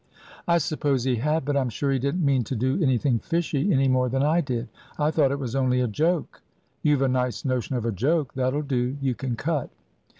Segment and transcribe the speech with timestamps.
[0.47, 3.87] "I suppose he had; but I'm sure he didn't mean to do anything fishy, any
[3.87, 4.67] more than I did.
[4.97, 6.41] I thought it was only a joke."
[6.81, 8.33] "You've a nice notion of a joke.
[8.33, 9.69] That'll do, you can cut."